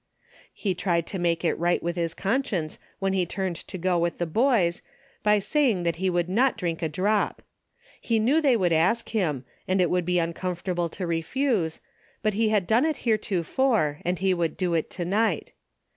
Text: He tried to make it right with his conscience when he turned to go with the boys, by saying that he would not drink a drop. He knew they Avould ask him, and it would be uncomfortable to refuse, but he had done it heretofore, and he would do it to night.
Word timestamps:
He 0.55 0.73
tried 0.73 1.05
to 1.05 1.19
make 1.19 1.45
it 1.45 1.53
right 1.59 1.83
with 1.83 1.95
his 1.95 2.15
conscience 2.15 2.79
when 2.97 3.13
he 3.13 3.23
turned 3.27 3.57
to 3.57 3.77
go 3.77 3.99
with 3.99 4.17
the 4.17 4.25
boys, 4.25 4.81
by 5.21 5.37
saying 5.37 5.83
that 5.83 5.97
he 5.97 6.09
would 6.09 6.27
not 6.27 6.57
drink 6.57 6.81
a 6.81 6.89
drop. 6.89 7.43
He 8.01 8.17
knew 8.17 8.41
they 8.41 8.55
Avould 8.57 8.71
ask 8.71 9.09
him, 9.09 9.45
and 9.67 9.79
it 9.79 9.91
would 9.91 10.05
be 10.07 10.17
uncomfortable 10.17 10.89
to 10.89 11.05
refuse, 11.05 11.81
but 12.23 12.33
he 12.33 12.49
had 12.49 12.65
done 12.65 12.85
it 12.85 12.97
heretofore, 13.05 13.99
and 14.03 14.17
he 14.17 14.33
would 14.33 14.57
do 14.57 14.73
it 14.73 14.89
to 14.89 15.05
night. 15.05 15.53